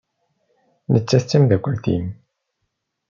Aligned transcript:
Nettat 0.91 1.23
d 1.25 1.27
tameddakelt-im. 1.29 2.05